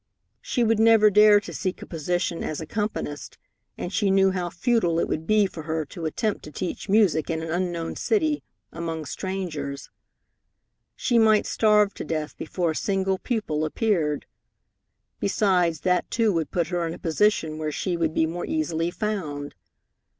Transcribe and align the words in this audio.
She 0.41 0.63
would 0.63 0.79
never 0.79 1.11
dare 1.11 1.39
to 1.41 1.53
seek 1.53 1.83
a 1.83 1.85
position 1.85 2.43
as 2.43 2.59
accompanist, 2.59 3.37
and 3.77 3.93
she 3.93 4.09
knew 4.09 4.31
how 4.31 4.49
futile 4.49 4.97
it 4.99 5.07
would 5.07 5.27
be 5.27 5.45
for 5.45 5.61
her 5.61 5.85
to 5.85 6.07
attempt 6.07 6.43
to 6.45 6.51
teach 6.51 6.89
music 6.89 7.29
in 7.29 7.43
an 7.43 7.51
unknown 7.51 7.95
city, 7.95 8.41
among 8.71 9.05
strangers. 9.05 9.91
She 10.95 11.19
might 11.19 11.45
starve 11.45 11.93
to 11.93 12.03
death 12.03 12.35
before 12.35 12.71
a 12.71 12.75
single 12.75 13.19
pupil 13.19 13.63
appeared. 13.63 14.25
Besides, 15.19 15.81
that 15.81 16.09
too 16.09 16.33
would 16.33 16.49
put 16.49 16.69
her 16.69 16.87
in 16.87 16.95
a 16.95 16.97
position 16.97 17.59
where 17.59 17.71
she 17.71 17.95
would 17.95 18.15
be 18.15 18.25
more 18.25 18.47
easily 18.47 18.89
found. 18.89 19.53